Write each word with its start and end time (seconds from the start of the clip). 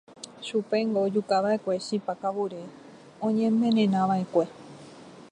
Chupéngo 0.45 0.99
ojukava'ekue 1.07 1.75
chipa 1.85 2.13
kavure 2.21 2.61
oñe'envenenava'ekue. 3.25 4.45